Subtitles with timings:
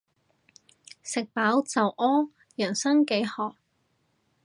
[1.03, 3.55] 食飽就屙，人生幾何